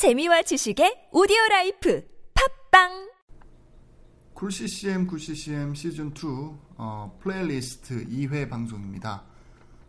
재미와 0.00 0.40
지식의 0.40 1.10
오디오 1.12 1.36
life 1.50 2.02
팟빵 2.32 3.10
Cool 4.32 4.50
CCM 4.50 5.06
Good 5.06 5.18
CCM 5.18 5.74
시즌 5.74 6.14
2 6.16 6.56
어, 6.78 7.18
플레이리스트 7.20 8.06
2회 8.06 8.48
방송입니다. 8.48 9.24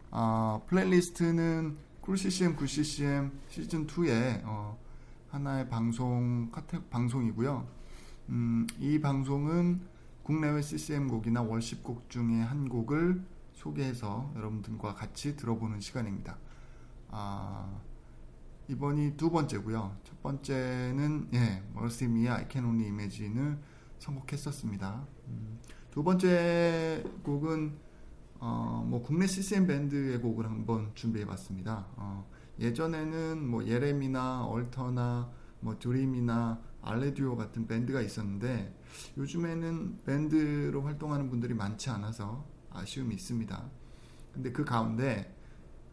어, 0.10 0.66
playlist는 0.68 1.78
Cool 2.02 2.18
CCM 2.18 2.58
Good 2.58 2.68
CCM 2.68 3.32
시즌 3.48 3.88
2의 3.88 4.42
어, 4.44 4.78
하나의 5.30 5.70
방송 5.70 6.52
카테 6.52 6.84
방송이고요. 6.90 7.66
음, 8.32 8.68
이 8.82 9.00
방송은 9.00 9.80
국내외 10.24 10.62
CCM 10.62 11.08
곡이나 11.08 11.42
worship 11.42 11.86
곡 11.86 12.10
중에 12.10 12.42
한 12.42 12.68
곡을 12.68 13.24
소개해서 13.54 14.30
여러분들과 14.36 14.94
같이 14.94 15.38
들어보는 15.38 15.80
시간입니다. 15.80 16.38
아, 17.12 17.80
이번이 18.72 19.18
두 19.18 19.30
번째고요. 19.30 19.98
첫 20.06 20.24
번째는 20.24 21.28
예, 21.34 21.62
Me, 22.04 22.30
I 22.30 22.46
Can 22.50 22.66
Imagine을 22.66 23.60
선곡했었습니다. 24.00 25.06
음, 25.28 25.60
두 25.92 26.02
번째 26.06 27.04
곡은 27.24 27.78
어, 28.40 28.86
뭐 28.88 29.02
국내 29.02 29.28
CCM 29.28 29.68
밴드의 29.68 30.22
곡을 30.22 30.46
한번 30.46 30.92
준비해봤습니다. 30.96 31.86
어, 31.98 32.26
예전에는 32.60 33.46
뭐 33.46 33.68
예레미나 33.68 34.46
얼터나 34.46 35.30
뭐 35.60 35.78
드림이나 35.78 36.62
알레듀오 36.82 37.36
같은 37.36 37.68
밴드가 37.68 38.00
있었는데 38.02 38.74
요즘에는 39.18 40.04
밴드로 40.06 40.82
활동하는 40.84 41.30
분들이 41.30 41.54
많지 41.54 41.90
않아서 41.90 42.48
아쉬움이 42.70 43.16
있습니다. 43.16 43.70
근데 44.32 44.54
그 44.54 44.64
가운데 44.64 45.41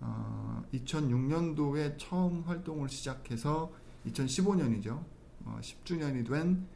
어, 0.01 0.63
2006년도에 0.73 1.97
처음 1.99 2.43
활동을 2.43 2.89
시작해서 2.89 3.73
2015년이죠. 4.07 5.05
어, 5.45 5.59
10주년이 5.61 6.29
된 6.29 6.67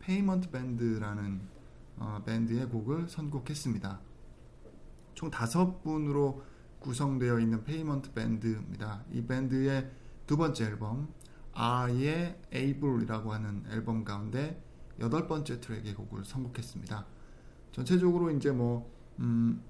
페이먼트 0.00 0.50
밴드라는 0.50 1.40
어, 1.96 2.22
밴드의 2.24 2.66
곡을 2.68 3.08
선곡했습니다. 3.08 4.00
총 5.14 5.30
다섯 5.30 5.82
분으로 5.82 6.42
구성되어 6.78 7.40
있는 7.40 7.64
페이먼트 7.64 8.12
밴드입니다. 8.12 9.04
이 9.12 9.22
밴드의 9.22 9.90
두 10.26 10.36
번째 10.36 10.64
앨범 10.66 11.12
Are 11.52 11.95
You 11.95 12.38
Able이라고 12.54 13.32
하는 13.32 13.64
앨범 13.70 14.04
가운데 14.04 14.62
여덟 15.00 15.26
번째 15.26 15.60
트랙의 15.60 15.94
곡을 15.94 16.24
선곡했습니다. 16.24 17.06
전체적으로 17.72 18.30
이제 18.30 18.50
뭐 18.52 18.90
음, 19.18 19.62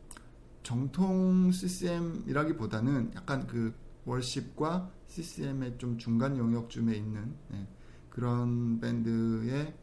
정통 0.69 1.51
CCM이라기보다는 1.51 3.13
약간 3.15 3.47
그 3.47 3.75
월십과 4.05 4.93
CCM의 5.07 5.79
좀 5.79 5.97
중간 5.97 6.37
영역쯤에 6.37 6.95
있는 6.95 7.35
네, 7.49 7.67
그런 8.11 8.79
밴드의 8.79 9.75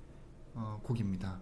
어, 0.54 0.80
곡입니다. 0.84 1.42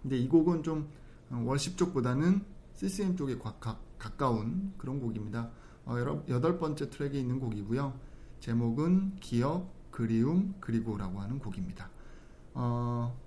근데 0.00 0.16
이 0.16 0.28
곡은 0.28 0.62
좀 0.62 0.88
월십 1.28 1.76
쪽보다는 1.76 2.44
CCM 2.74 3.16
쪽에 3.16 3.36
가, 3.36 3.58
가, 3.58 3.80
가까운 3.98 4.72
그런 4.78 5.00
곡입니다. 5.00 5.50
어, 5.84 5.96
여덟 6.28 6.60
번째 6.60 6.88
트랙에 6.88 7.18
있는 7.18 7.40
곡이고요. 7.40 7.98
제목은 8.38 9.16
기억, 9.16 9.90
그리움, 9.90 10.54
그리고라고 10.60 11.20
하는 11.20 11.40
곡입니다. 11.40 11.90
어, 12.54 13.18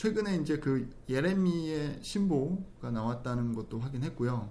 최근에 0.00 0.36
이제 0.36 0.58
그 0.58 0.88
예레미의 1.10 1.98
신보가 2.00 2.90
나왔다는 2.90 3.54
것도 3.54 3.78
확인했고요. 3.80 4.50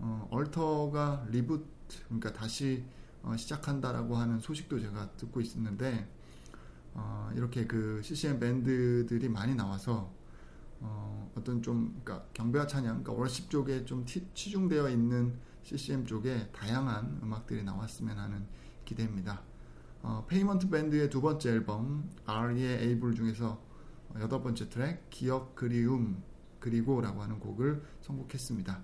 어, 0.00 0.28
얼터가 0.30 1.28
reboot, 1.30 1.64
그러니까 2.08 2.34
다시 2.34 2.84
어, 3.22 3.34
시작한다라고 3.34 4.16
하는 4.16 4.38
소식도 4.38 4.78
제가 4.80 5.12
듣고 5.12 5.40
있었는데, 5.40 6.06
어, 6.92 7.30
이렇게 7.34 7.66
그 7.66 8.02
CCM 8.04 8.38
밴드들이 8.38 9.30
많이 9.30 9.54
나와서, 9.54 10.12
어, 10.80 11.32
어떤 11.38 11.62
좀, 11.62 11.98
그러니까 12.04 12.28
경배와 12.34 12.66
찬양, 12.66 13.02
그러니까 13.02 13.12
worship 13.14 13.48
쪽에 13.48 13.86
좀 13.86 14.04
티, 14.04 14.28
치중되어 14.34 14.90
있는 14.90 15.38
CCM 15.62 16.04
쪽에 16.04 16.50
다양한 16.52 17.20
음악들이 17.22 17.62
나왔으면 17.62 18.18
하는 18.18 18.44
기대입니다. 18.84 19.40
어, 20.02 20.26
페이먼트 20.28 20.68
밴드의 20.68 21.08
두 21.08 21.22
번째 21.22 21.48
앨범, 21.48 22.10
R의 22.26 22.82
에이블 22.82 23.14
중에서 23.14 23.71
여덟 24.20 24.42
번째 24.42 24.68
트랙 24.68 25.10
기억 25.10 25.54
그리움 25.54 26.22
그리고라고 26.60 27.22
하는 27.22 27.40
곡을 27.40 27.82
선곡했습니다. 28.00 28.82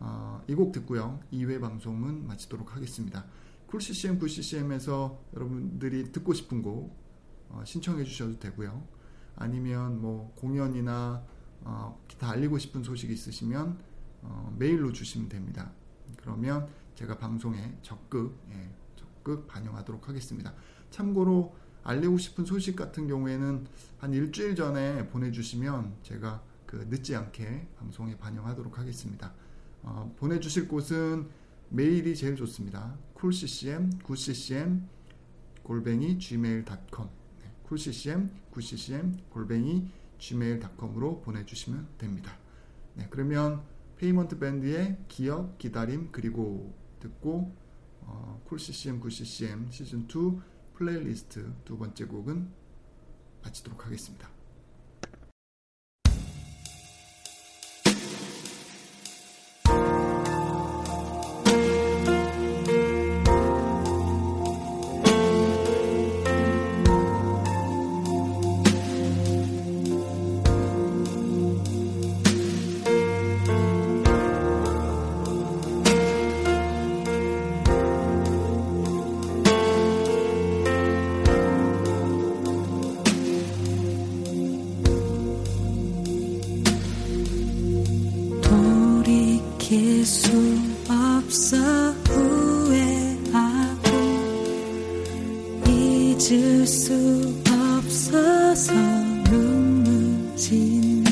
어, 0.00 0.42
이곡 0.48 0.72
듣고요. 0.72 1.20
2회 1.32 1.60
방송은 1.60 2.26
마치도록 2.26 2.74
하겠습니다. 2.74 3.24
쿨 3.66 3.80
CCM, 3.80 4.18
부 4.18 4.28
CCM에서 4.28 5.22
여러분들이 5.34 6.10
듣고 6.12 6.32
싶은 6.32 6.60
곡 6.60 6.96
어, 7.48 7.62
신청해 7.64 8.04
주셔도 8.04 8.38
되고요. 8.38 8.86
아니면 9.36 10.00
뭐 10.00 10.34
공연이나 10.36 11.24
어, 11.60 12.04
기타 12.08 12.30
알리고 12.30 12.58
싶은 12.58 12.82
소식이 12.82 13.12
있으시면 13.12 13.78
어, 14.22 14.54
메일로 14.58 14.92
주시면 14.92 15.28
됩니다. 15.28 15.72
그러면 16.16 16.68
제가 16.94 17.18
방송에 17.18 17.78
적극 17.82 18.38
예, 18.50 18.70
적극 18.96 19.46
반영하도록 19.46 20.08
하겠습니다. 20.08 20.52
참고로 20.90 21.54
알리고 21.84 22.18
싶은 22.18 22.44
소식 22.44 22.76
같은 22.76 23.08
경우에는 23.08 23.66
한 23.98 24.14
일주일 24.14 24.54
전에 24.54 25.08
보내주시면 25.08 25.96
제가 26.02 26.42
그 26.66 26.86
늦지 26.88 27.14
않게 27.14 27.68
방송에 27.78 28.16
반영하도록 28.16 28.78
하겠습니다. 28.78 29.32
어, 29.82 30.14
보내주실 30.18 30.68
곳은 30.68 31.28
메일이 31.68 32.14
제일 32.14 32.36
좋습니다. 32.36 32.96
coolccm, 33.18 33.98
9ccm, 33.98 34.82
골뱅이 35.62 36.18
gmail.com 36.18 37.08
네, 37.40 37.50
coolccm, 37.66 38.28
9ccm, 38.52 39.30
골뱅이 39.30 39.88
gmail.com으로 40.18 41.20
보내주시면 41.22 41.88
됩니다. 41.98 42.36
네, 42.94 43.06
그러면 43.10 43.62
페이먼트 43.96 44.38
밴드의 44.38 44.98
기억, 45.08 45.58
기다림, 45.58 46.10
그리고 46.12 46.74
듣고 47.00 47.54
어, 48.02 48.40
coolccm, 48.48 49.00
9ccm 49.00 49.68
시즌2 49.70 50.40
플레이리스트 50.74 51.52
두 51.64 51.78
번째 51.78 52.04
곡은 52.06 52.50
마치도록 53.42 53.86
하겠습니다. 53.86 54.30
잊을 96.22 96.64
수 96.64 96.94
없어서 97.48 98.72
눈물 99.24 100.36
짓는 100.36 101.04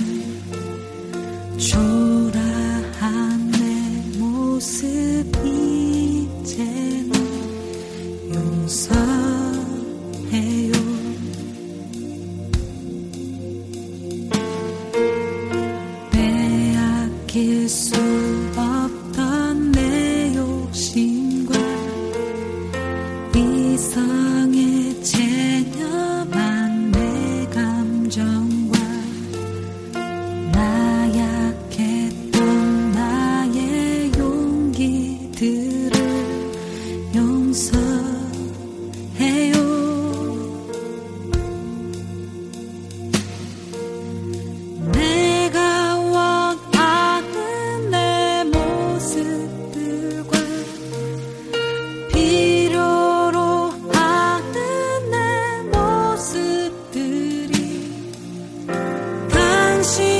see 59.90 60.19